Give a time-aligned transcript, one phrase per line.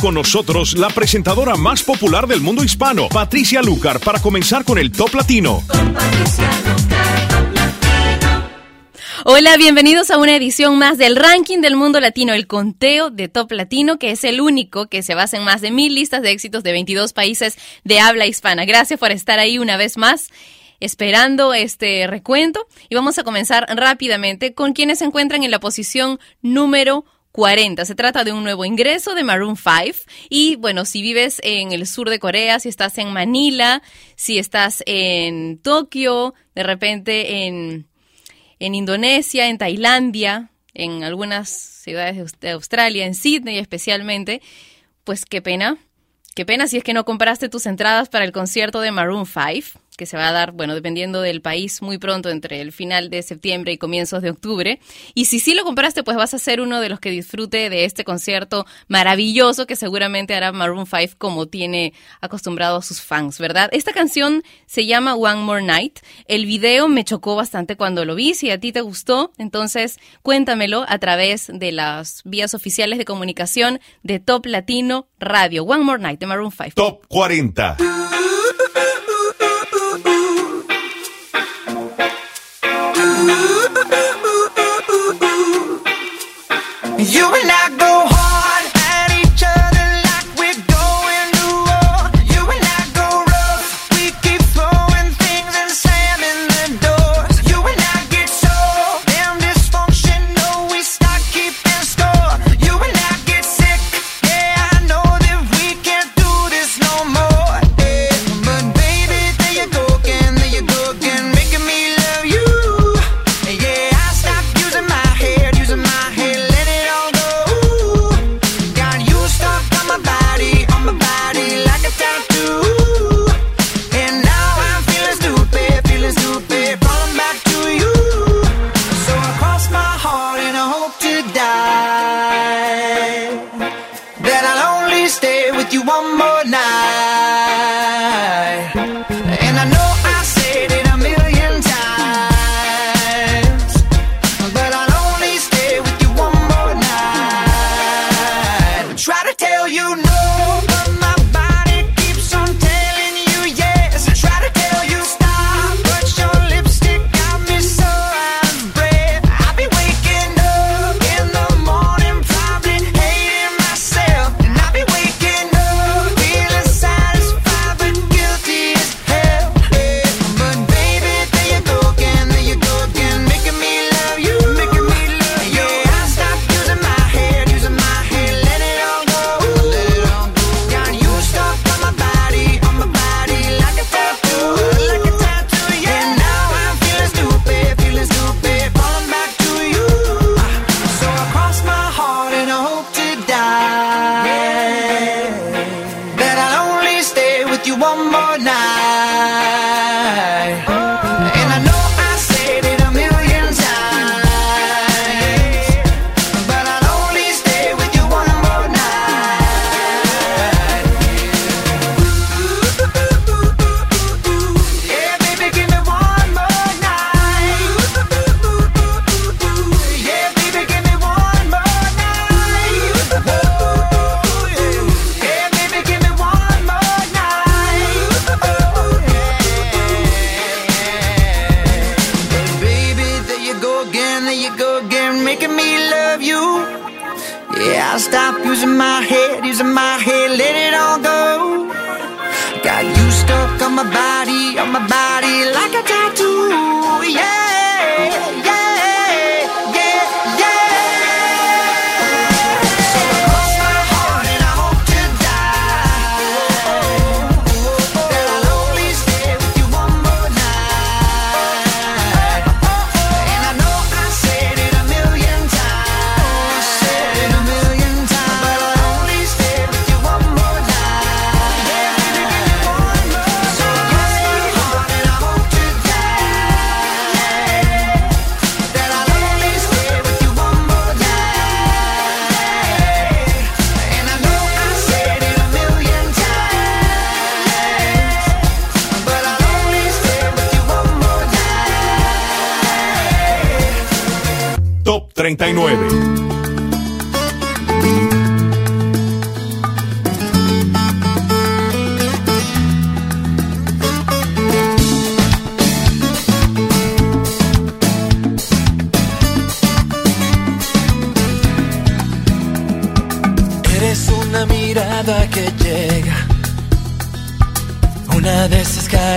[0.00, 4.92] con nosotros la presentadora más popular del mundo hispano, Patricia Lucar, para comenzar con el
[4.92, 5.62] Top Latino.
[9.24, 13.50] Hola, bienvenidos a una edición más del ranking del mundo latino, el conteo de Top
[13.52, 16.62] Latino, que es el único que se basa en más de mil listas de éxitos
[16.62, 18.64] de 22 países de habla hispana.
[18.64, 20.28] Gracias por estar ahí una vez más
[20.80, 26.20] esperando este recuento y vamos a comenzar rápidamente con quienes se encuentran en la posición
[26.40, 27.84] número 40.
[27.84, 31.86] Se trata de un nuevo ingreso de Maroon 5 y bueno, si vives en el
[31.86, 33.82] sur de Corea, si estás en Manila,
[34.16, 37.86] si estás en Tokio, de repente en,
[38.58, 44.40] en Indonesia, en Tailandia, en algunas ciudades de Australia, en Sydney especialmente,
[45.04, 45.78] pues qué pena,
[46.34, 49.80] qué pena si es que no compraste tus entradas para el concierto de Maroon 5
[49.98, 53.20] que se va a dar, bueno, dependiendo del país, muy pronto, entre el final de
[53.22, 54.78] septiembre y comienzos de octubre.
[55.14, 57.84] Y si sí lo compraste, pues vas a ser uno de los que disfrute de
[57.84, 63.68] este concierto maravilloso que seguramente hará Maroon 5 como tiene acostumbrado a sus fans, ¿verdad?
[63.72, 65.98] Esta canción se llama One More Night.
[66.26, 68.34] El video me chocó bastante cuando lo vi.
[68.34, 73.80] Si a ti te gustó, entonces cuéntamelo a través de las vías oficiales de comunicación
[74.04, 75.64] de Top Latino Radio.
[75.64, 76.70] One More Night de Maroon 5.
[76.76, 78.17] Top 40.
[87.08, 87.57] You and I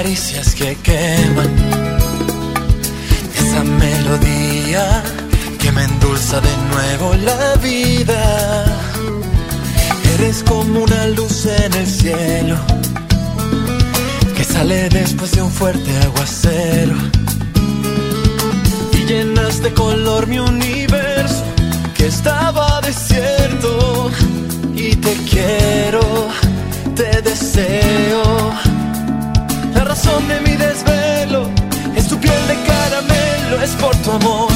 [0.02, 1.52] caricias que queman.
[3.40, 5.04] Esa melodía
[5.60, 8.66] que me endulza de nuevo la vida.
[10.16, 12.58] Eres como una luz en el cielo
[14.36, 16.96] que sale después de un fuerte aguacero
[18.94, 21.44] y llenas de color mi universo
[21.96, 24.10] que estaba desierto
[24.76, 26.02] y te quiero,
[26.96, 28.71] te deseo.
[33.62, 34.52] Caramelo, es por tu amor,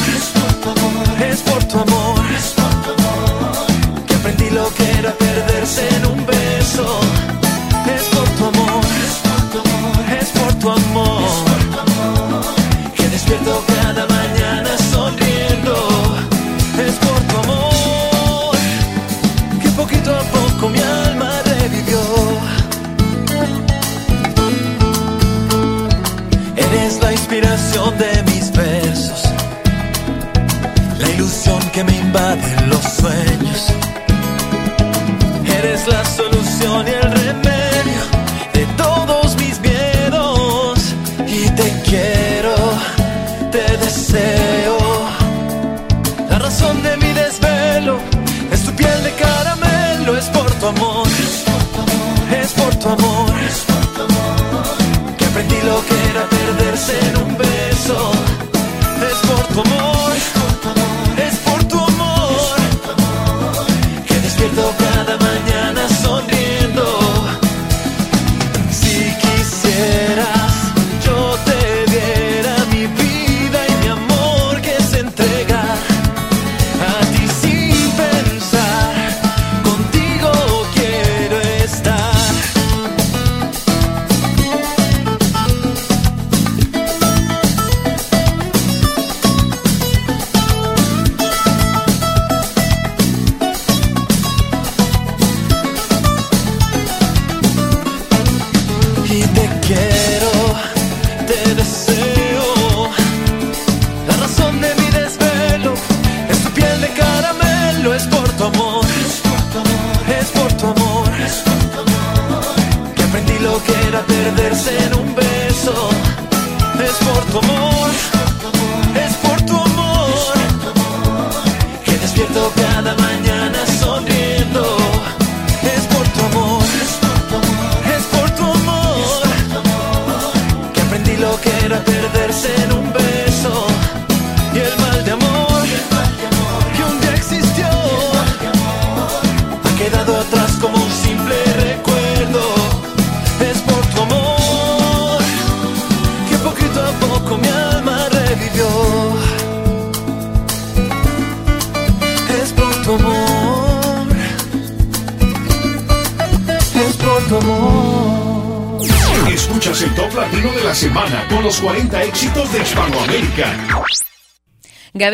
[1.31, 6.05] es por tu amor, es por tu amor, que aprendí lo que era perderse en
[6.05, 7.34] un beso.
[32.95, 33.44] sweat.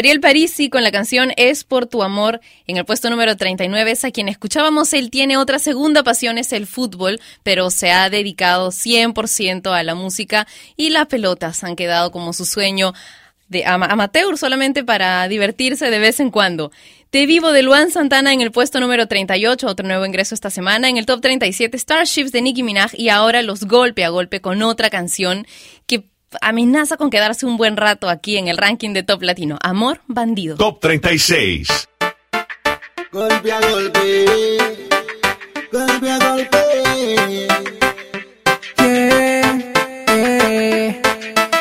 [0.01, 4.03] Gabriel Parisi con la canción Es por tu amor en el puesto número 39 es
[4.03, 4.93] a quien escuchábamos.
[4.93, 9.93] Él tiene otra segunda pasión, es el fútbol, pero se ha dedicado 100% a la
[9.93, 12.93] música y las pelotas han quedado como su sueño
[13.48, 16.72] de ama- amateur solamente para divertirse de vez en cuando.
[17.12, 20.89] Te vivo de Luan Santana en el puesto número 38, otro nuevo ingreso esta semana.
[20.89, 24.63] En el top 37, Starships de Nicki Minaj y ahora los golpe a golpe con
[24.63, 25.46] otra canción
[25.86, 26.05] que
[26.41, 29.57] amenaza con quedarse un buen rato aquí en el ranking de top latino.
[29.61, 30.55] Amor bandido.
[30.55, 31.89] Top 36.
[33.11, 34.57] Golpe a golpe,
[35.71, 36.57] golpe a golpe.
[38.77, 39.57] Yeah,
[40.07, 41.01] yeah.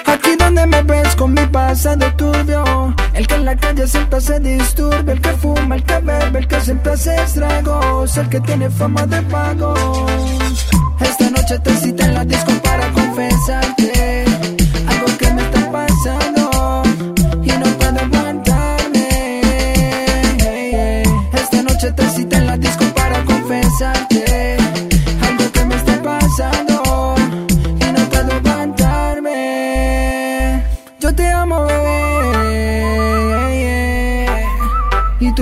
[0.06, 4.40] Aquí donde me ves con mi pasado turbio El que en la calle siempre se
[4.40, 8.70] disturbe El que fuma, el que bebe, el que siempre hace estragos El que tiene
[8.70, 9.74] fama de pago
[11.00, 13.79] Esta noche te cité en la disco para confesarte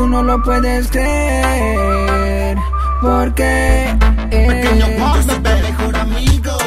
[0.08, 2.56] no lo puedes creer.
[3.00, 3.96] Porque.
[4.30, 4.46] Eh.
[4.48, 6.58] Pequeño Monster, mejor amigo.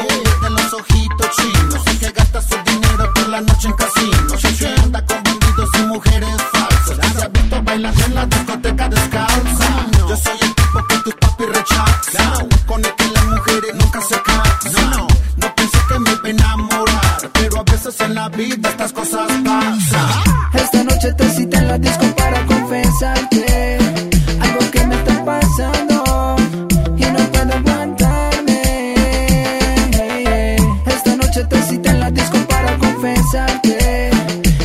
[0.42, 1.86] De los ojitos chinos.
[1.86, 4.40] El que gasta su dinero por la noche en casinos.
[4.40, 7.12] Se anda con bandidos y mujeres falsas.
[7.14, 9.86] Se ha visto bailando en la discoteca descalza.
[10.08, 12.48] Yo soy el tipo que tus papi rechazan.
[12.66, 15.06] Con el que las mujeres nunca se casan.
[15.36, 17.30] No pensé que me iba a enamorar.
[17.32, 20.31] Pero a veces en la vida estas cosas pasan.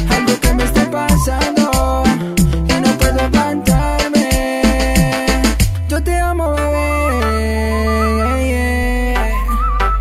[0.10, 2.04] algo que me está pasando
[2.68, 4.30] y no puedo aguantarme.
[5.88, 6.84] Yo te amo, bebé,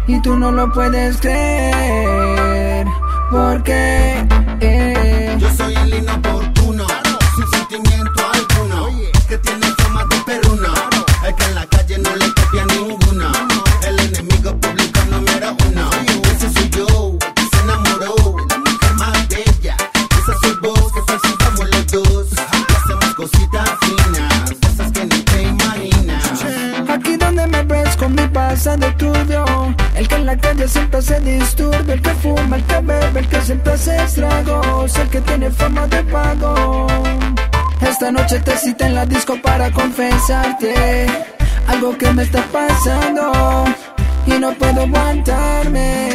[0.06, 2.05] y tú no lo puedes creer.
[41.68, 43.64] algo que me está pasando
[44.26, 46.08] y no puedo aguantarme.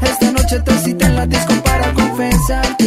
[0.00, 2.83] Esta noche te cita en la disco para confesarte.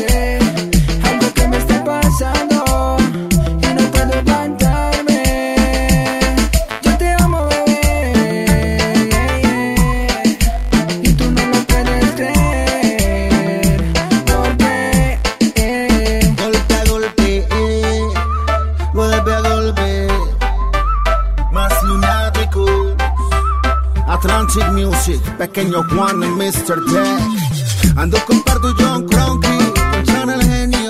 [26.68, 26.84] Mr.
[26.92, 27.98] Jack.
[27.98, 30.90] Ando con Pardo John Cronky, con Sean el genio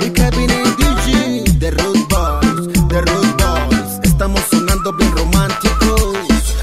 [0.00, 1.58] y Kevin el DJ.
[1.60, 4.00] The Root Boys, The Root Boys.
[4.02, 6.18] Estamos sonando bien románticos.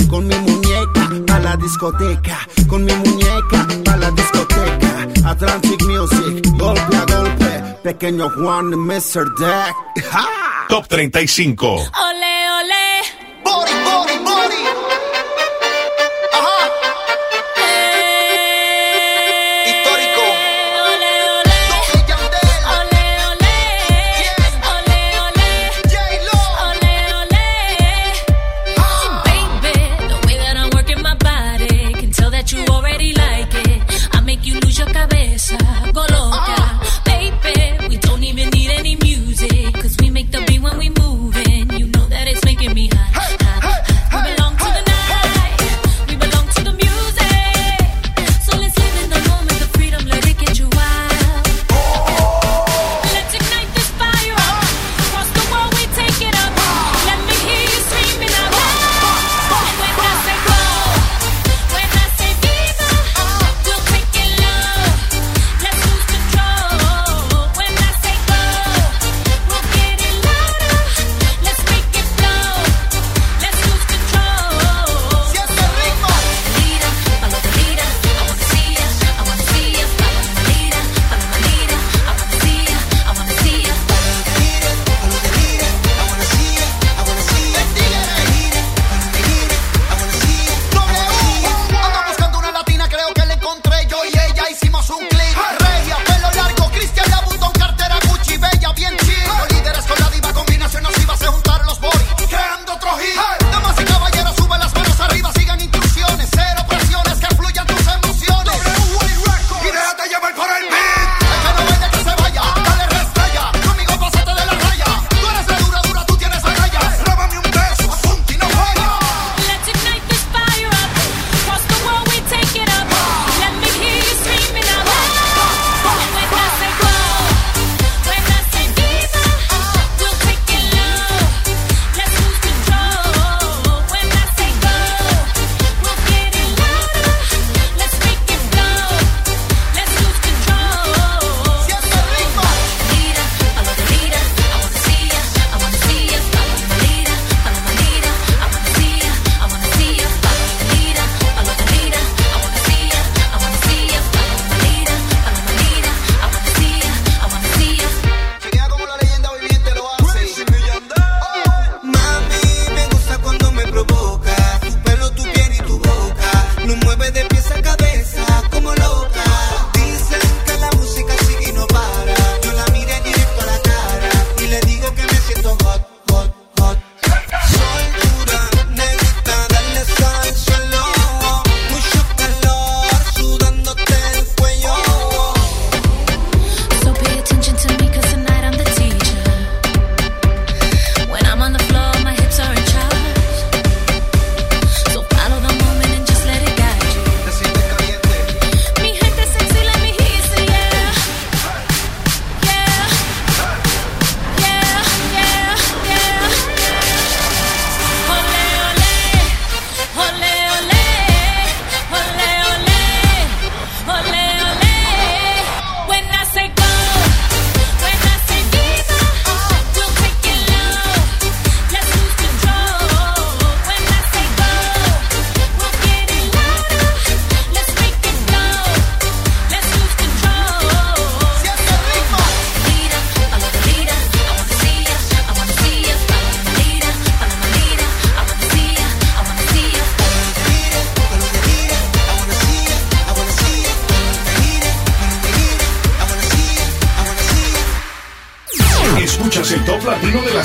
[0.09, 5.07] Con mi muñeca a la discoteca, con mi muñeca a la discoteca.
[5.29, 7.63] Atlantic Music, golpe a golpe.
[7.83, 9.33] Pequeño Juan, Mr.
[9.39, 9.75] Deck.
[10.11, 10.27] ¡Ja!
[10.67, 11.67] Top 35.
[11.67, 12.30] Olé.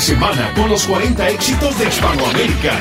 [0.07, 2.79] Semana con los 40 éxitos de Hispanoamérica.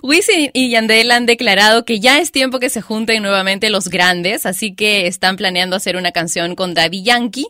[0.00, 4.46] Wisin y Yandel han declarado que ya es tiempo que se junten nuevamente los grandes,
[4.46, 7.48] así que están planeando hacer una canción con Daddy Yankee.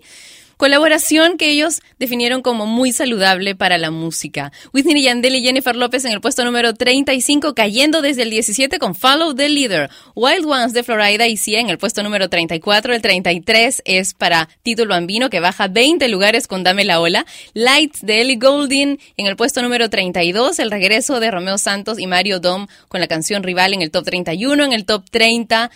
[0.59, 4.51] Colaboración que ellos definieron como muy saludable para la música.
[4.75, 8.97] Whitney Yandel y Jennifer López en el puesto número 35, cayendo desde el 17 con
[8.97, 9.89] Follow the Leader.
[10.17, 12.93] Wild Ones de Florida y Cia en el puesto número 34.
[12.93, 17.25] El 33 es para Título Bambino, que baja 20 lugares con Dame la Ola.
[17.55, 20.59] Lights de Ellie Goulding en el puesto número 32.
[20.59, 24.07] El regreso de Romeo Santos y Mario Dom con la canción Rival en el top
[24.07, 24.65] 31.
[24.65, 25.71] En el top 30.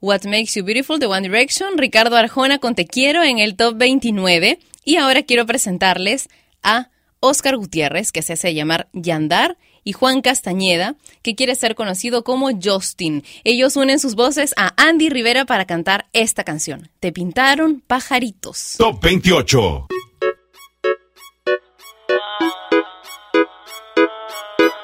[0.00, 3.76] What Makes You Beautiful de One Direction, Ricardo Arjona con Te Quiero en el top
[3.76, 6.28] 29 y ahora quiero presentarles
[6.62, 12.24] a Oscar Gutiérrez, que se hace llamar Yandar, y Juan Castañeda, que quiere ser conocido
[12.24, 13.24] como Justin.
[13.44, 16.90] Ellos unen sus voces a Andy Rivera para cantar esta canción.
[16.98, 18.74] Te pintaron pajaritos.
[18.78, 19.86] Top 28.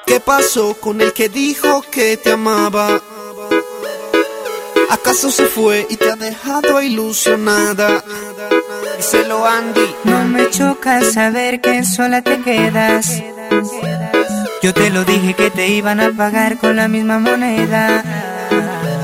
[0.07, 3.01] ¿Qué pasó con el que dijo que te amaba?
[4.89, 8.03] ¿Acaso se fue y te ha dejado ilusionada?
[8.97, 9.95] Díselo Andy.
[10.03, 13.21] No me choca saber que sola te quedas.
[14.61, 18.03] Yo te lo dije que te iban a pagar con la misma moneda.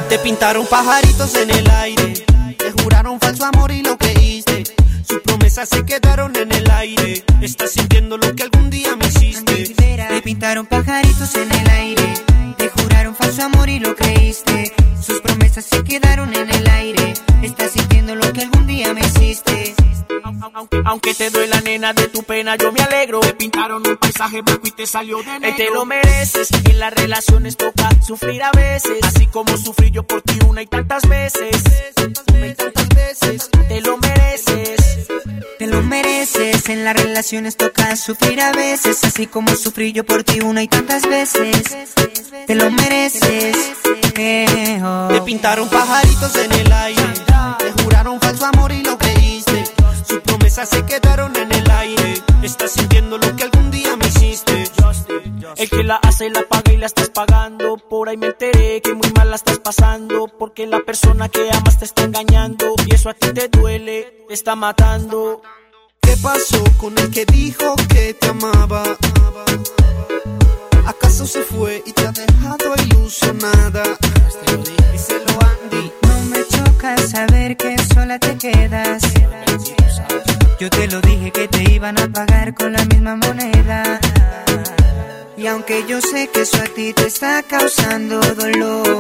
[0.08, 2.14] Te pintaron pajaritos en el aire.
[2.58, 4.64] Te juraron falso amor y lo creíste.
[5.08, 7.24] Sus promesas se quedaron en el aire.
[7.42, 9.74] Estás sintiendo lo que algún día me hiciste.
[9.76, 12.14] Te pintaron pajaritos en el aire.
[12.58, 14.74] Te juraron falso amor y lo creíste.
[15.02, 17.14] Sus promesas se quedaron en el aire.
[17.42, 19.76] Estás sintiendo lo que algún día me hiciste.
[20.54, 23.20] Aunque, aunque te duela nena de tu pena, yo me alegro.
[23.20, 25.58] Te pintaron un paisaje blanco y te salió de negro.
[25.58, 26.50] te lo mereces.
[26.66, 29.00] En las relaciones toca sufrir a veces.
[29.04, 31.64] Así como sufrí yo por ti una y tantas veces.
[32.34, 33.50] Una y tantas veces.
[33.68, 34.09] Te lo mereces.
[34.46, 36.70] Te lo mereces.
[36.70, 39.04] En las relaciones toca sufrir a veces.
[39.04, 41.64] Así como sufrí yo por ti una y tantas veces.
[42.48, 43.56] Te lo mereces.
[44.16, 44.82] Eh.
[45.10, 47.04] Te pintaron pajaritos en el aire.
[47.58, 49.64] Te juraron falso amor y lo creíste.
[50.08, 52.14] Sus promesas se quedaron en el aire.
[52.42, 53.59] Estás sintiendo lo que algún.
[55.60, 57.76] El que la hace la paga y la estás pagando.
[57.76, 60.30] Por ahí me enteré que muy mal la estás pasando.
[60.40, 62.76] Porque la persona que amas te está engañando.
[62.88, 65.42] Y eso a ti te duele, te está matando.
[66.00, 68.84] ¿Qué pasó con el que dijo que te amaba?
[70.86, 73.84] ¿Acaso se fue y te ha dejado ilusionada?
[74.94, 75.92] Díselo Andy.
[76.04, 79.04] No me choca saber que sola te quedas.
[80.58, 84.00] Yo te lo dije que te iban a pagar con la misma moneda.
[85.40, 89.00] Y aunque yo sé que eso a ti te está causando dolor,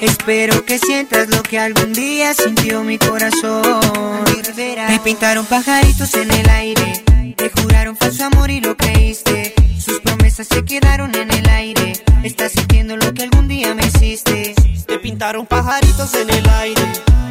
[0.00, 4.24] espero que sientas lo que algún día sintió mi corazón.
[4.54, 7.02] Te pintaron pajaritos en el aire,
[7.36, 9.54] te juraron falso amor y lo creíste.
[9.80, 11.94] Sus promesas se quedaron en el aire.
[12.22, 14.54] Estás sintiendo lo que algún día me hiciste.
[14.86, 16.82] Te pintaron pajaritos en el aire.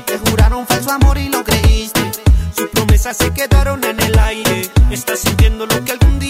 [0.05, 2.01] Te juraron falso amor y lo creíste.
[2.53, 4.69] Sus promesas se quedaron en el aire.
[4.91, 6.26] Estás sintiendo lo que algún día me.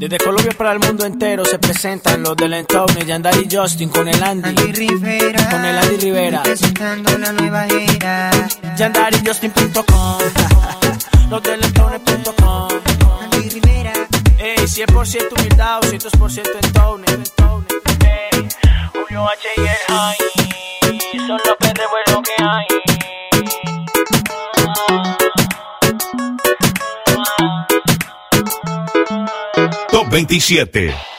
[0.00, 4.06] Desde Colombia para el mundo entero se presentan los del Entourage, Yandar y Justin con
[4.08, 4.48] el Andy.
[4.50, 6.42] Andy Rivera, Con el Andy Rivera.
[6.42, 8.30] presentando la nueva era.
[8.76, 10.18] Yandar y Justin.com.
[11.30, 12.68] Los del Entourage.com.
[13.22, 13.92] Andy Rivera,
[14.38, 17.22] Ey, 100% humildad, 200% Entourage.
[18.04, 18.48] Ey,
[18.92, 20.16] Julio H y el High.
[21.26, 22.66] Son los que de bueno que hay.
[29.94, 31.13] Top 27.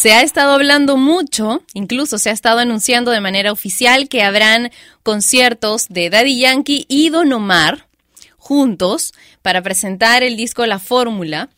[0.00, 4.70] Se ha estado hablando mucho, incluso se ha estado anunciando de manera oficial que habrán
[5.02, 7.86] conciertos de Daddy Yankee y Don Omar
[8.38, 11.50] juntos para presentar el disco La Fórmula,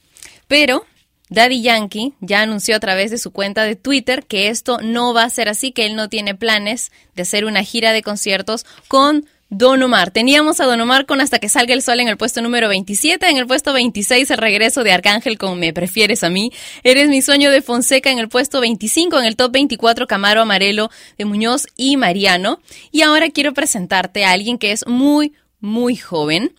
[0.49, 0.85] pero
[1.29, 5.23] Daddy Yankee ya anunció a través de su cuenta de Twitter que esto no va
[5.23, 9.25] a ser así, que él no tiene planes de hacer una gira de conciertos con
[9.55, 10.13] Don Omar.
[10.13, 13.29] Teníamos a Don Omar con Hasta que salga el sol en el puesto número 27,
[13.29, 16.53] en el puesto 26 el regreso de Arcángel con Me prefieres a mí,
[16.85, 20.89] Eres mi sueño de Fonseca en el puesto 25, en el top 24 Camaro Amarelo
[21.19, 22.61] de Muñoz y Mariano.
[22.93, 26.55] Y ahora quiero presentarte a alguien que es muy, muy joven.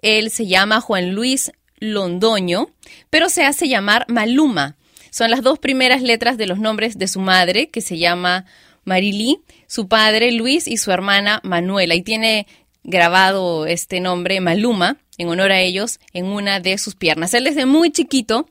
[0.00, 2.70] Él se llama Juan Luis Londoño,
[3.10, 4.76] pero se hace llamar Maluma.
[5.10, 8.46] Son las dos primeras letras de los nombres de su madre, que se llama
[8.84, 11.94] Marily, su padre Luis y su hermana Manuela.
[11.94, 12.46] Y tiene
[12.82, 17.34] grabado este nombre Maluma en honor a ellos en una de sus piernas.
[17.34, 18.48] Él desde muy chiquito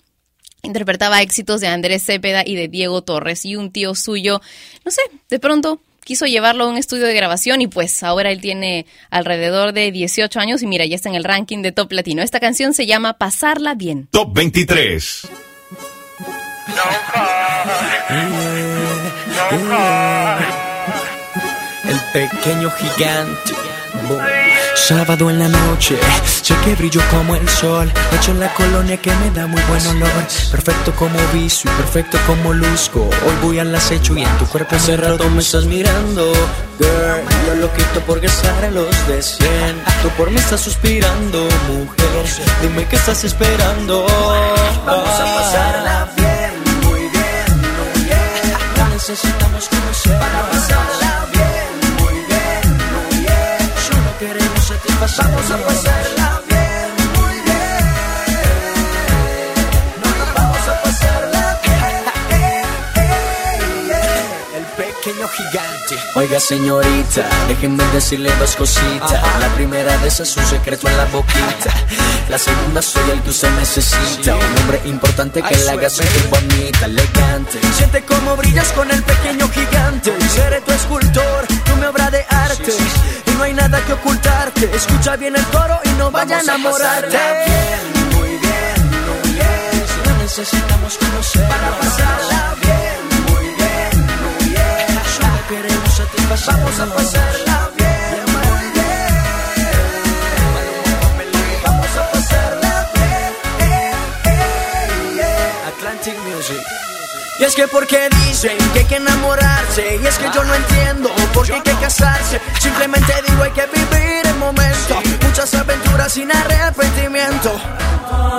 [0.61, 4.41] interpretaba éxitos de Andrés Cepeda y de Diego Torres y un tío suyo,
[4.85, 8.41] no sé, de pronto quiso llevarlo a un estudio de grabación y pues ahora él
[8.41, 12.21] tiene alrededor de 18 años y mira, ya está en el ranking de Top Latino.
[12.21, 14.07] Esta canción se llama Pasarla Bien.
[14.11, 15.27] Top 23.
[21.85, 23.53] El pequeño gigante.
[24.07, 24.21] Boom.
[24.75, 27.91] Sábado en la noche, sé que brillo como el sol.
[28.13, 30.09] Hecho en la colonia que me da muy buen olor.
[30.51, 33.01] Perfecto como viso y perfecto como luzco.
[33.01, 36.31] Hoy voy al acecho y en tu cuerpo hace rato me estás mirando.
[36.79, 39.49] Girl, yo lo quito por gastar a los de 100.
[40.01, 42.25] Tú por mí estás suspirando, mujer.
[42.61, 44.05] Dime qué estás esperando.
[44.85, 46.28] Vamos a pasarla bien, muy
[49.09, 53.71] necesitamos conocer para pasarla bien, muy bien, muy bien.
[53.87, 55.25] Solo queremos satisfacer.
[55.25, 56.38] Vamos a pasarla bien,
[66.19, 69.39] Oiga, señorita, déjenme decirle dos cositas.
[69.39, 71.71] La primera de esas es un secreto en la boquita.
[72.27, 74.35] La segunda soy el que usted necesita.
[74.35, 77.61] Un hombre importante que la haga sentir bonita, elegante.
[77.73, 80.13] Siente cómo brillas con el pequeño gigante.
[80.27, 82.73] Seré tu escultor, tu mi obra de arte.
[83.25, 84.69] Y no hay nada que ocultarte.
[84.75, 87.17] Escucha bien el coro y no vaya a enamorarte.
[87.17, 88.77] Bien, muy bien,
[89.07, 89.85] muy bien.
[90.05, 92.98] No necesitamos conocer para pasarla bien,
[96.29, 96.47] Vamos
[96.79, 99.17] a pasarla bien, muy bien.
[101.63, 103.33] Vamos a pasarla bien.
[103.59, 103.91] eh,
[104.25, 105.67] eh, eh.
[105.69, 106.61] Atlantic Music.
[107.39, 111.09] Y es que porque dicen que hay que enamorarse Y es que yo no entiendo
[111.33, 116.29] por qué hay que casarse Simplemente digo hay que vivir el momento Muchas aventuras sin
[116.29, 117.57] arrepentimiento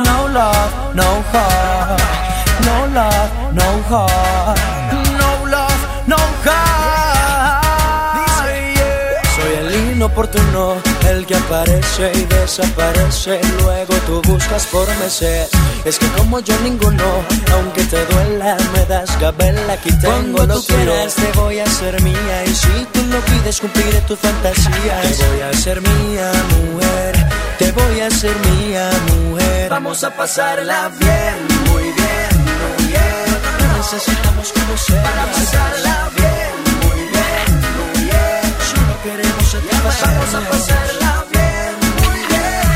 [0.05, 1.98] No love, no heart
[2.62, 4.80] No love, no heart
[10.11, 10.77] inoportuno,
[11.09, 15.49] el que aparece y desaparece Luego tú buscas por meses.
[15.85, 17.05] Es que como yo ninguno,
[17.53, 21.64] aunque te duela Me das gabela, aquí tengo Cuando lo tú quieras, Te voy a
[21.64, 26.33] hacer mía y si tú lo pides cumpliré tus fantasías Te voy a hacer mía,
[26.73, 27.27] mujer.
[27.59, 29.70] Te voy a hacer mía, mujer.
[29.70, 33.77] Vamos a pasarla bien, muy bien, muy bien.
[33.77, 35.03] Necesitamos conocer.
[35.03, 36.10] Para pasarla bien,
[39.52, 42.68] Vamos a pasarla bien, muy bien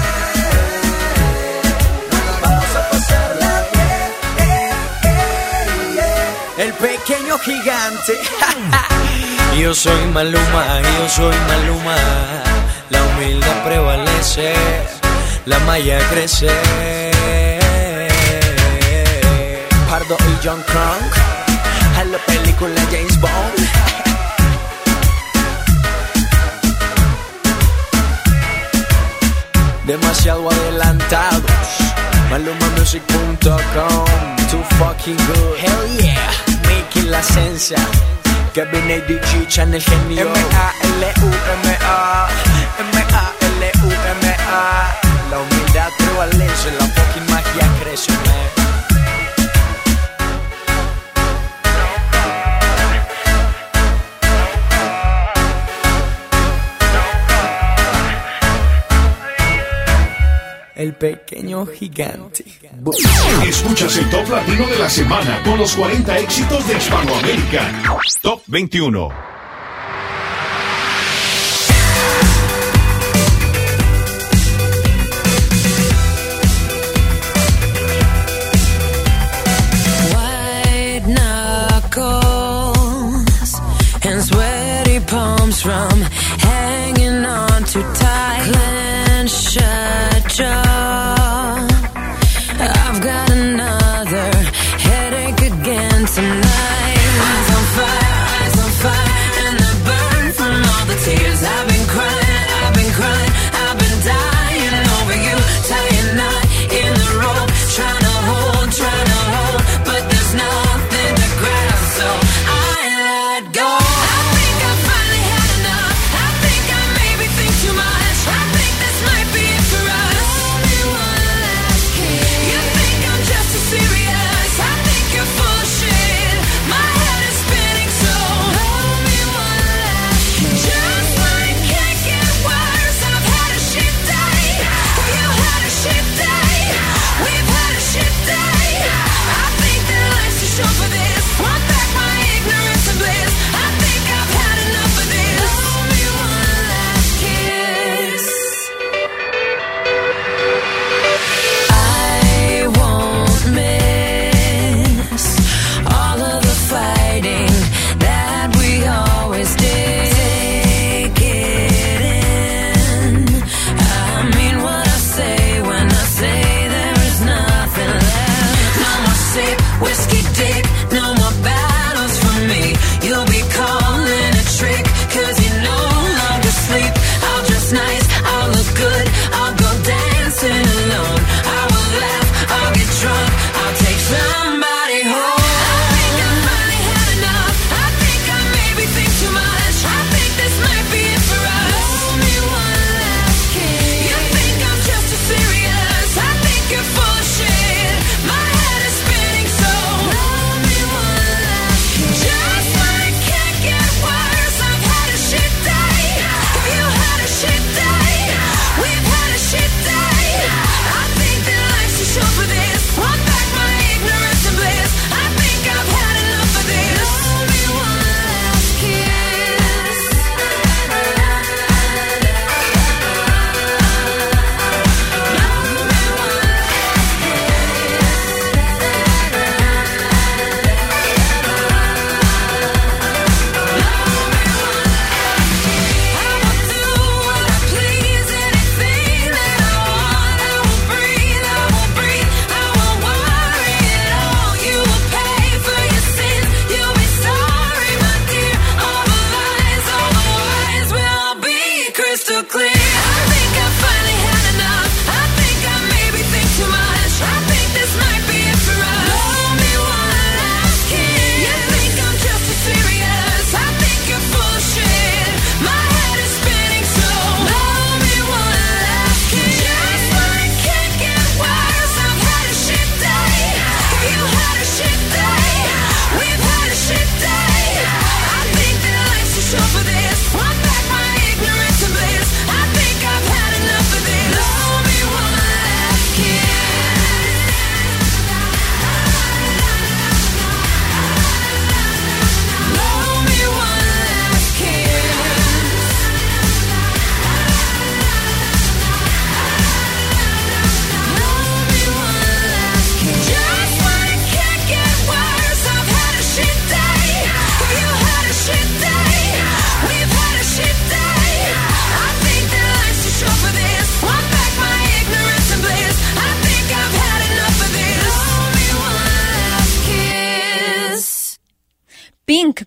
[2.43, 4.73] Vamos a pasarla bien, eh,
[5.05, 6.65] eh, eh.
[6.65, 8.19] El pequeño gigante.
[9.61, 11.95] Yo soy Maluma, yo soy Maluma.
[12.91, 14.53] La humildad prevalece
[15.47, 16.51] La malla crece.
[19.89, 21.13] Pardo y John Crunk
[22.01, 24.05] A la película James Bond
[29.87, 31.43] Demasiado adelantados.
[32.31, 35.57] MalumaMusic.com Too fucking good.
[35.59, 36.31] Hell yeah.
[36.69, 37.79] Mickey la esencia.
[38.55, 40.27] Kevin ADG Channel genio.
[40.29, 42.29] M-A-L-U-M-A
[42.79, 44.61] M-A-L-U-M-A
[45.31, 48.11] La humildad prevalece La fucking magia crece.
[48.13, 48.54] man.
[60.85, 62.45] El pequeño gigante.
[63.49, 67.83] Escuchas el Top Latino de la semana con los 40 éxitos de Hispanoamérica.
[68.21, 69.34] Top 21.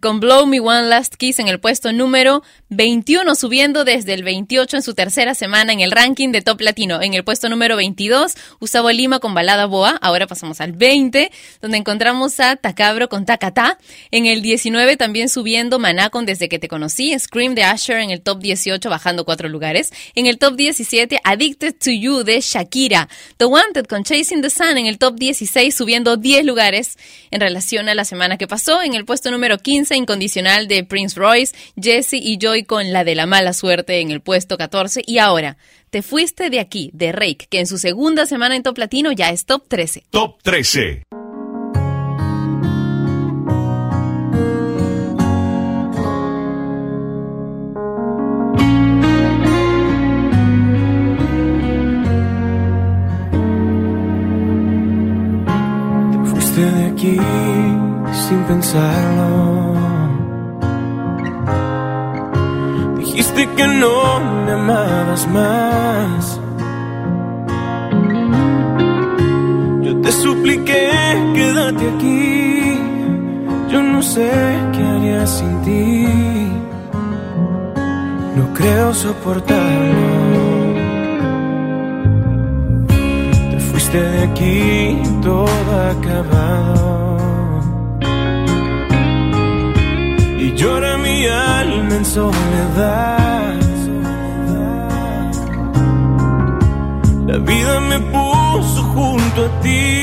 [0.08, 4.78] con Blow Me One Last Kiss en el puesto número 21, subiendo desde el 28
[4.78, 7.02] en su tercera semana en el ranking de Top Latino.
[7.02, 9.98] En el puesto número 22, Gustavo Lima con Balada Boa.
[10.02, 11.30] Ahora pasamos al 20,
[11.62, 13.78] donde encontramos a Tacabro con Tacatá.
[14.10, 17.14] En el 19, también subiendo Maná con Desde que te conocí.
[17.20, 19.92] Scream de Asher en el top 18, bajando cuatro lugares.
[20.16, 23.10] En el top 17, Addicted to You de Shakira.
[23.36, 26.98] The Wanted con Chasing the Sun en el top 16, subiendo 10 lugares
[27.30, 28.82] en relación a la semana que pasó.
[28.82, 33.16] En el puesto número 15, incondicional de Prince Royce, Jesse y Joy con la de
[33.16, 35.58] la mala suerte en el puesto 14 y ahora
[35.90, 39.30] te fuiste de aquí, de Rake, que en su segunda semana en Top Latino ya
[39.30, 40.06] es Top 13.
[40.10, 41.04] Top 13.
[56.12, 57.18] Te fuiste de aquí
[58.28, 59.57] sin pensarlo
[63.18, 66.40] Dijiste que no me amabas más.
[69.82, 70.92] Yo te supliqué,
[71.34, 72.80] quédate aquí.
[73.72, 74.30] Yo no sé
[74.72, 76.08] qué haría sin ti.
[78.36, 80.48] No creo soportarlo.
[83.50, 85.48] Te fuiste de aquí, todo
[85.90, 87.07] acabado.
[91.98, 93.56] en soledad.
[97.26, 100.02] La vida me puso junto a ti,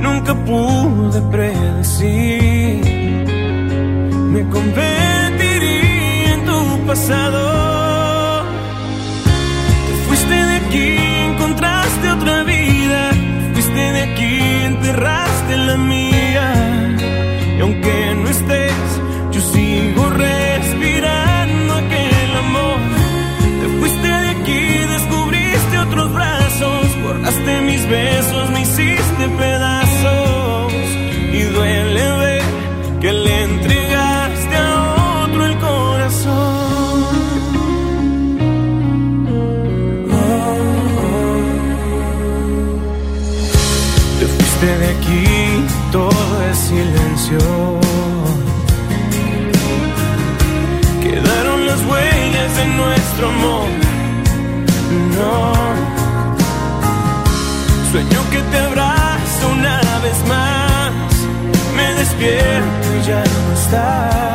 [0.00, 2.84] nunca pude predecir.
[4.32, 8.44] Me convertiría en tu pasado.
[10.08, 10.96] Fuiste de aquí,
[11.30, 13.00] encontraste otra vida.
[13.54, 14.34] Fuiste de aquí,
[14.72, 16.46] enterraste la mía.
[17.58, 18.88] Y aunque no estés,
[19.30, 20.39] yo sigo re
[27.90, 30.72] besos me hiciste pedazos
[31.32, 32.42] y duele ver
[33.00, 37.04] que le entregaste a otro el corazón.
[40.12, 40.70] Oh, oh.
[44.18, 45.26] Te fuiste de aquí,
[45.90, 47.38] todo es silencio.
[51.02, 53.59] Quedaron las huellas de nuestro amor
[62.20, 62.62] bien,
[63.06, 64.29] ya no.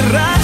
[0.00, 0.39] cerrar.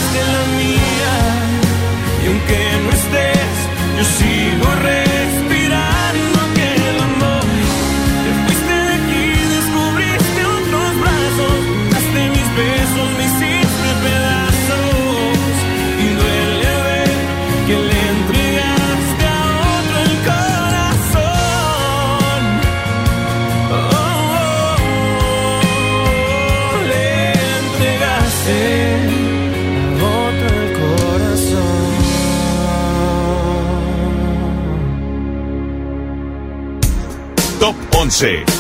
[38.17, 38.56] Ponce.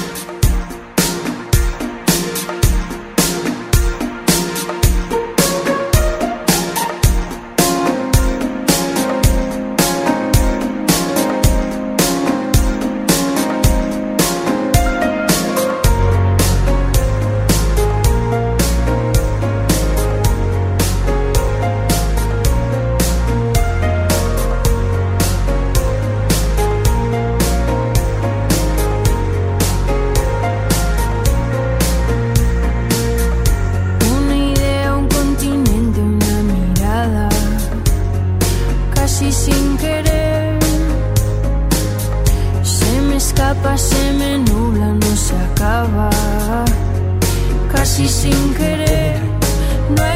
[47.97, 50.16] casi sin querer.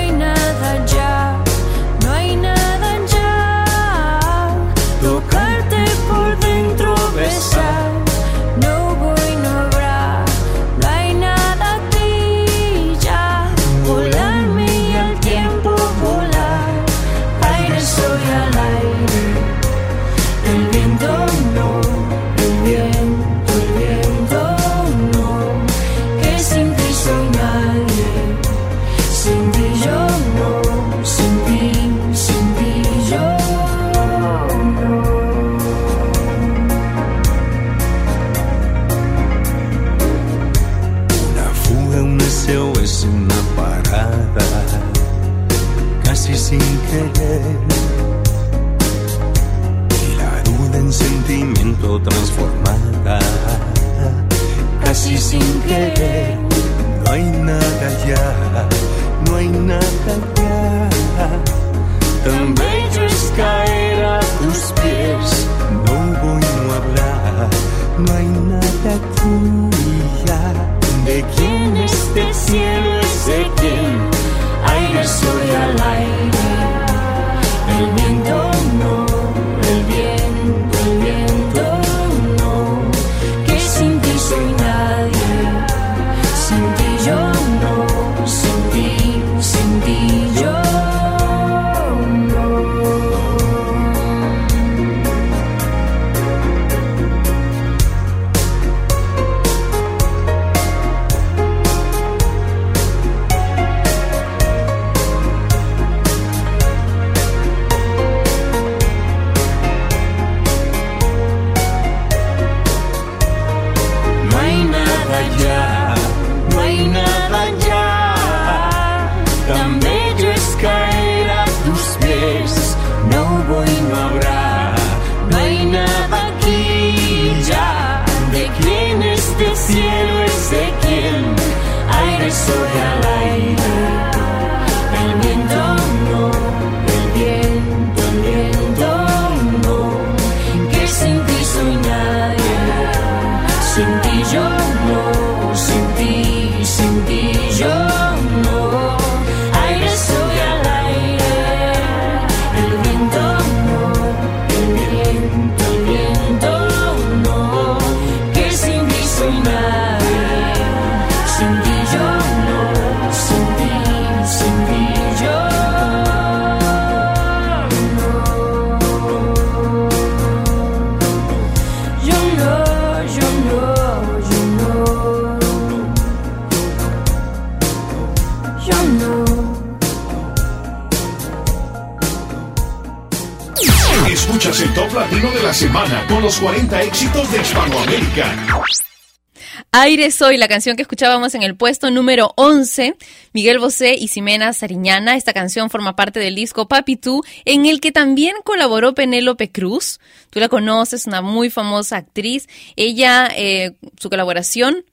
[190.01, 192.97] Aire Soy, la canción que escuchábamos en el puesto número 11,
[193.35, 195.15] Miguel Bosé y Ximena Sariñana.
[195.15, 200.01] Esta canción forma parte del disco Papi Tú, en el que también colaboró Penélope Cruz.
[200.31, 202.49] Tú la conoces, una muy famosa actriz.
[202.77, 204.87] Ella, eh, su colaboración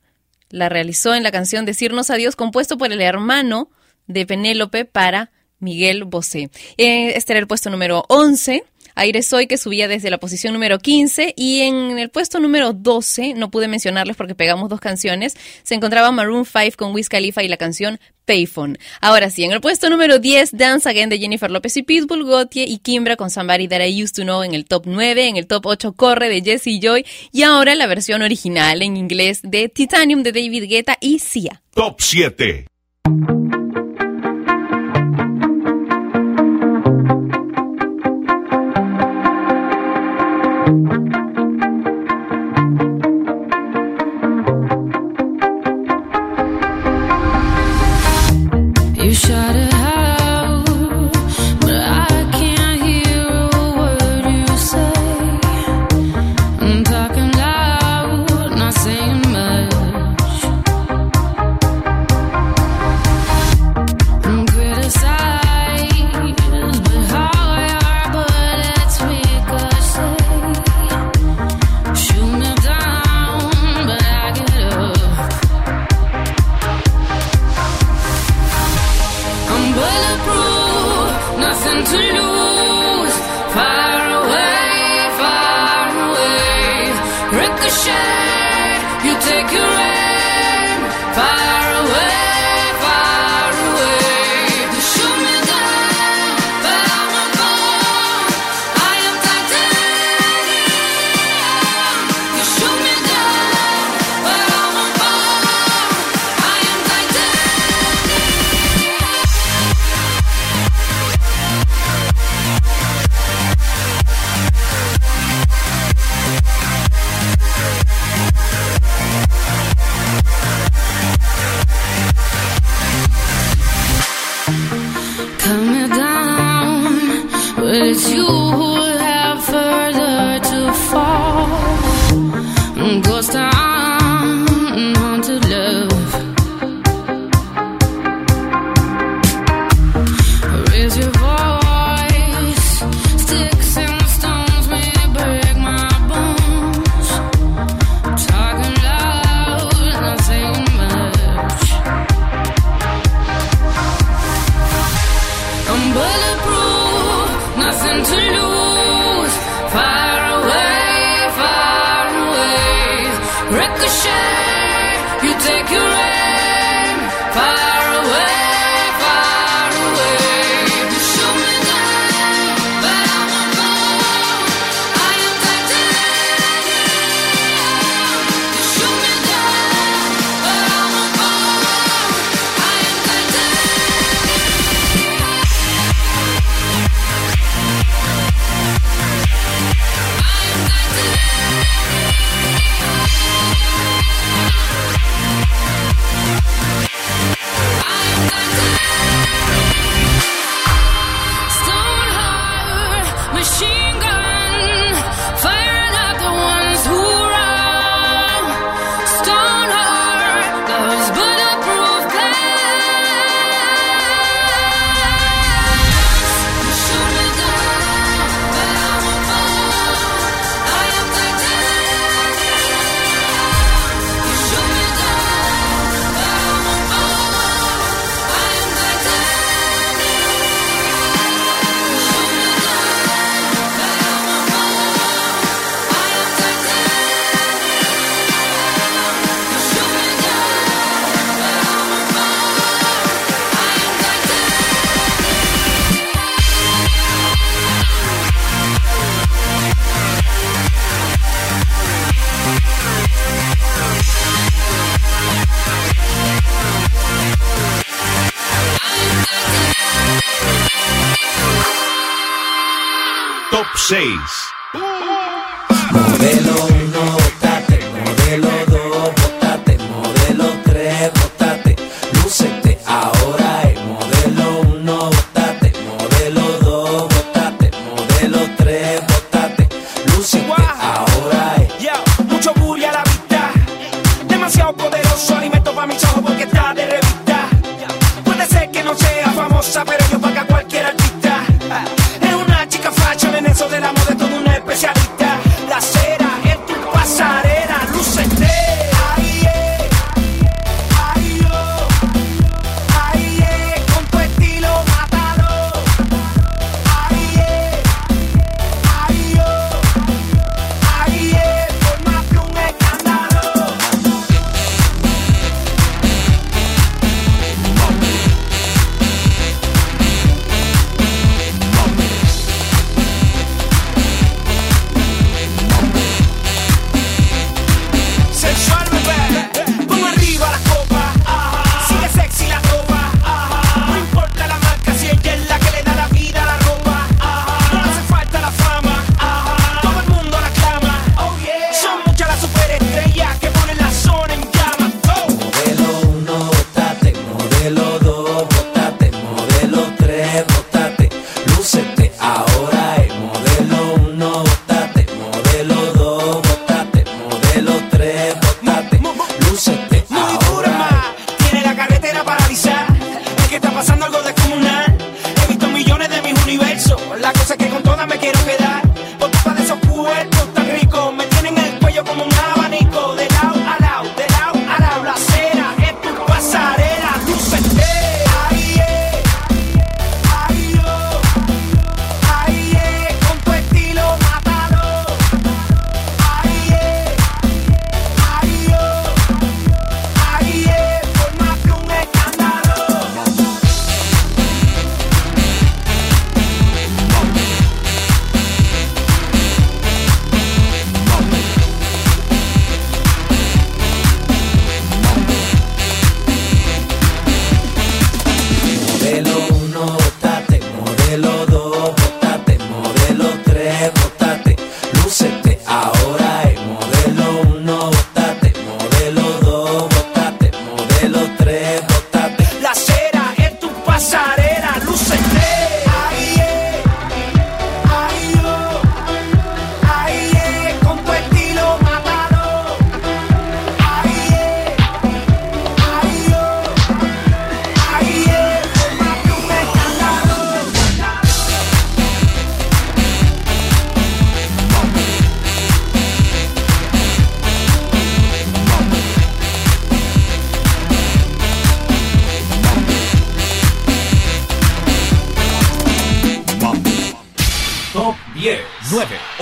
[0.50, 3.70] la realizó en la canción Decirnos Adiós, compuesto por el hermano
[4.08, 6.50] de Penélope para Miguel Bosé.
[6.76, 8.66] Eh, este era el puesto número 11.
[8.98, 11.34] Aire Soy, que subía desde la posición número 15.
[11.38, 16.12] Y en el puesto número 12, no pude mencionarles porque pegamos dos canciones, se encontraba
[16.12, 18.78] Maroon 5 con Wiz Khalifa y la canción Payphone.
[19.00, 22.68] Ahora sí, en el puesto número 10, Dance Again de Jennifer López y Pitbull, Gautier
[22.68, 25.28] y Kimbra con Somebody That I Used to Know en el top 9.
[25.28, 27.06] En el top 8, Corre de Jesse Joy.
[27.32, 31.64] Y ahora la versión original en inglés de Titanium de David Guetta y Sia.
[31.74, 32.68] Top 7.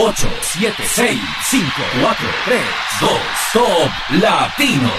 [0.05, 1.63] 8, 7, 6, 5,
[1.99, 2.59] 4, 3,
[2.99, 3.07] 2,
[3.53, 3.91] Top
[4.21, 4.91] Latino.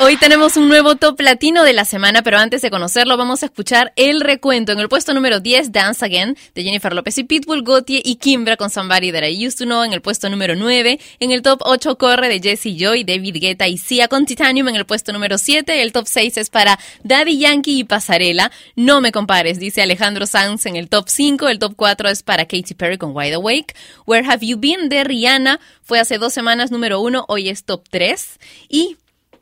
[0.00, 3.46] Hoy tenemos un nuevo top latino de la semana, pero antes de conocerlo vamos a
[3.46, 4.72] escuchar el recuento.
[4.72, 8.56] En el puesto número 10, Dance Again, de Jennifer López y Pitbull, Gautier y Kimbra
[8.56, 9.84] con Somebody That I Used To Know.
[9.84, 13.68] En el puesto número 9, en el top 8, Corre de Jesse Joy, David Guetta
[13.68, 14.68] y Sia con Titanium.
[14.68, 18.50] En el puesto número 7, el top 6 es para Daddy Yankee y Pasarela.
[18.74, 21.48] No me compares, dice Alejandro Sanz en el top 5.
[21.48, 23.76] El top 4 es para Katy Perry con Wide Awake.
[24.06, 27.84] Where Have You Been de Rihanna fue hace dos semanas número 1, hoy es top
[27.90, 28.40] 3.
[28.68, 28.96] Y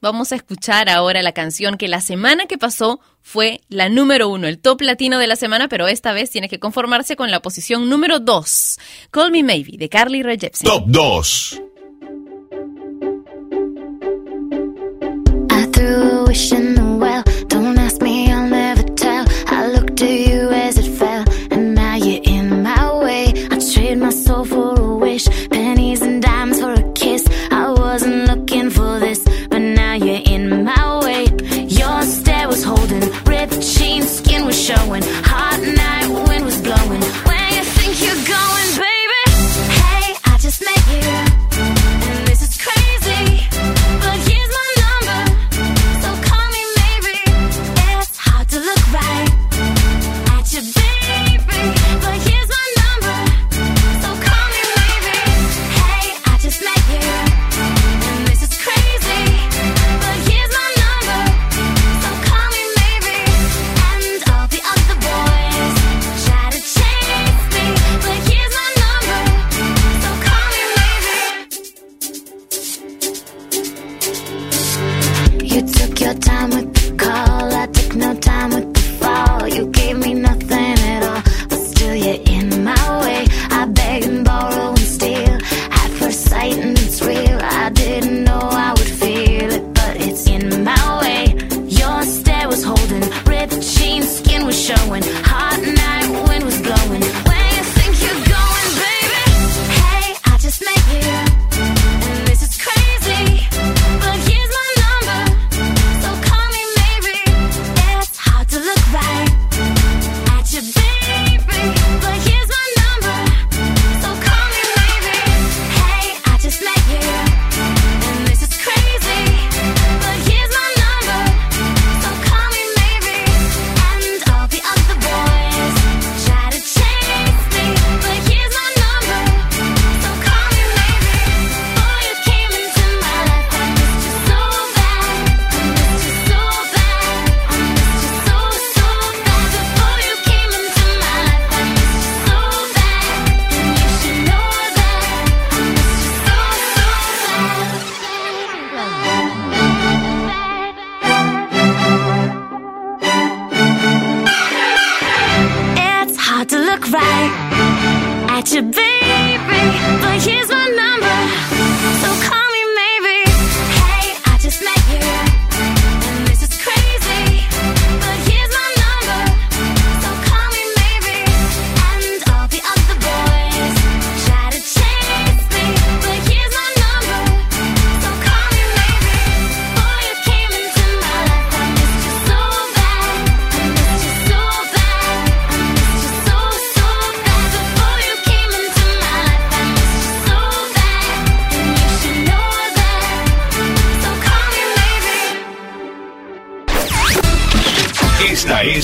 [0.07, 4.47] Vamos a escuchar ahora la canción que la semana que pasó fue la número uno,
[4.47, 7.89] el top latino de la semana, pero esta vez tiene que conformarse con la posición
[7.89, 8.79] número dos.
[9.11, 10.65] Call Me Maybe, de Carly Rae Jepsen.
[10.71, 11.61] Top 2.
[15.51, 17.25] I threw a wish in the well.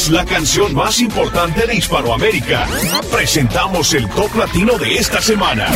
[0.02, 2.66] Es la canción más importante de Hispanoamérica.
[3.12, 5.68] Presentamos el top latino de esta semana.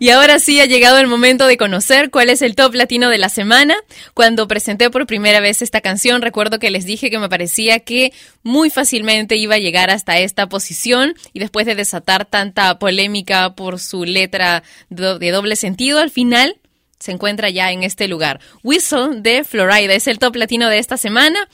[0.00, 3.18] Y ahora sí ha llegado el momento de conocer cuál es el top latino de
[3.18, 3.76] la semana.
[4.14, 8.12] Cuando presenté por primera vez esta canción, recuerdo que les dije que me parecía que
[8.42, 13.78] muy fácilmente iba a llegar hasta esta posición y después de desatar tanta polémica por
[13.78, 16.56] su letra de doble sentido, al final
[16.98, 18.40] se encuentra ya en este lugar.
[18.64, 21.48] Whistle de Florida es el top latino de esta semana.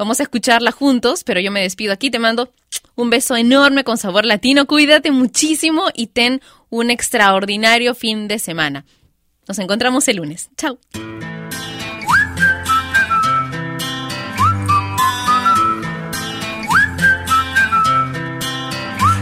[0.00, 2.10] Vamos a escucharla juntos, pero yo me despido aquí.
[2.10, 2.50] Te mando
[2.94, 4.66] un beso enorme con sabor latino.
[4.66, 6.40] Cuídate muchísimo y ten
[6.70, 8.86] un extraordinario fin de semana.
[9.46, 10.48] Nos encontramos el lunes.
[10.56, 10.78] Chao.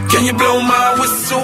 [0.09, 1.43] Can you blow my whistle,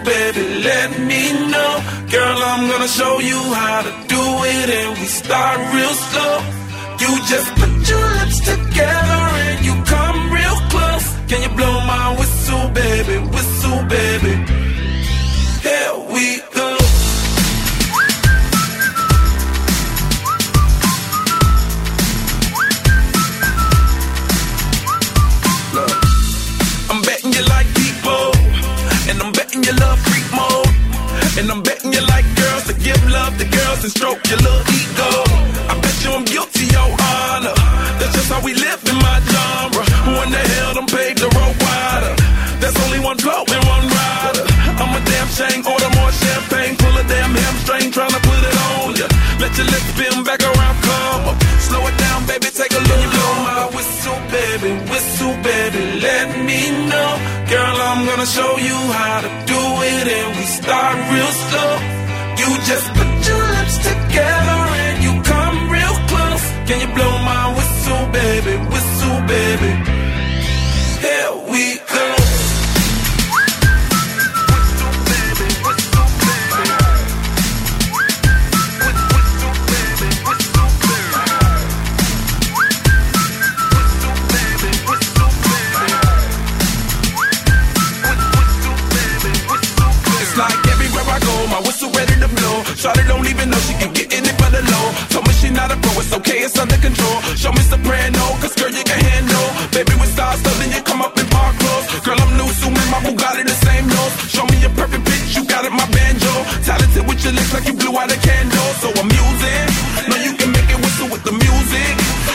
[0.00, 0.62] baby?
[0.64, 1.82] Let me know.
[2.10, 6.65] Girl, I'm gonna show you how to do it, and we start real slow.
[6.98, 11.06] You just put your lips together and you come real close.
[11.28, 13.18] Can you blow my whistle, baby?
[13.34, 14.34] Whistle, baby.
[15.62, 16.70] Here we go.
[25.74, 25.92] Look,
[26.90, 28.30] I'm betting you like people,
[29.10, 30.72] and I'm betting you love freak mode,
[31.38, 34.62] and I'm betting you like girls to give love to girls and stroke your little
[34.72, 35.55] ego.
[35.82, 37.56] Bet you I'm guilty, your honor.
[37.98, 39.84] That's just how we live in my genre.
[40.06, 42.14] Who in the hell done paved the road wider?
[42.60, 44.44] There's only one flow and one rider.
[44.80, 48.88] I'm a damn shame, order more champagne, pull a damn hamstring, tryna put it on
[48.96, 49.06] ya.
[49.40, 51.36] Let your lips spin back around, come up.
[51.68, 53.00] Slow it down, baby, take a look.
[53.02, 56.60] You blow my whistle, baby, whistle, baby, let me
[56.90, 57.10] know.
[57.52, 59.62] Girl, I'm gonna show you how to do
[59.92, 61.72] it, and we start real slow.
[62.40, 64.75] You just put your lips together
[66.66, 67.15] Can you blow
[96.16, 97.16] okay, it's under control.
[97.36, 99.46] Show me soprano, cause girl, you can handle.
[99.72, 101.86] Baby, with stars, so then you come up in park clothes.
[102.04, 104.14] Girl, I'm new, so my Bugatti the same nose.
[104.28, 106.32] Show me your perfect pitch, you got it, my banjo.
[106.64, 108.70] Talented with your lips like you blew out a candle.
[108.80, 109.66] So I'm using,
[110.08, 111.92] know you can make it whistle with the music.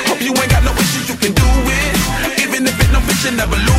[0.09, 1.93] Hope you ain't got no issues, you can do it.
[2.45, 3.70] Even if it no bitch, you never lose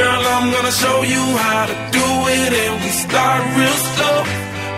[0.00, 2.06] Girl, I'm gonna show you how to do
[2.38, 4.16] it, and we start real slow.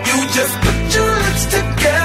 [0.08, 2.01] You just put your lips together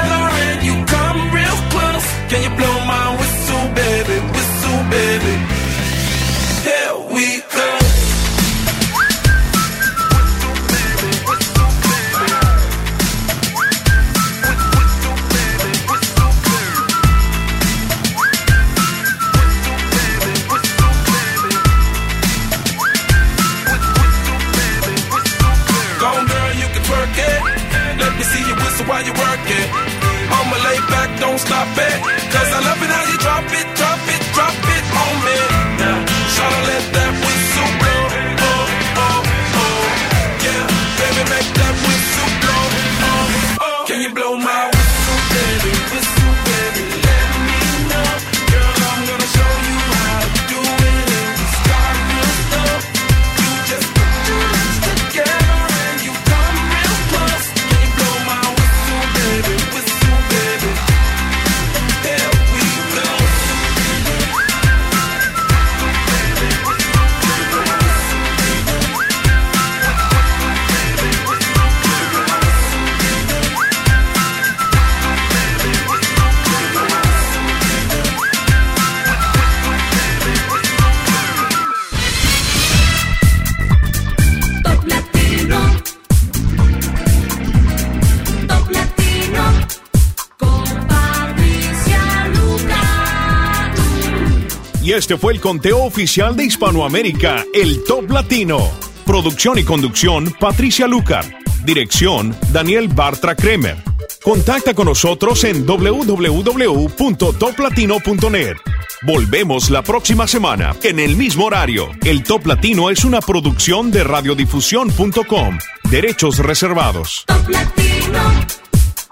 [95.08, 98.60] este fue el conteo oficial de Hispanoamérica, el Top Latino.
[99.06, 101.24] Producción y conducción, Patricia Lucar.
[101.64, 103.78] Dirección, Daniel Bartra Kremer.
[104.22, 108.58] Contacta con nosotros en www.toplatino.net.
[109.04, 111.90] Volvemos la próxima semana, en el mismo horario.
[112.04, 115.58] El Top Latino es una producción de radiodifusión.com.
[115.90, 117.24] Derechos reservados.
[117.28, 118.20] Top Latino.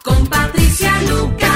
[0.03, 1.54] Con Patricia Luca.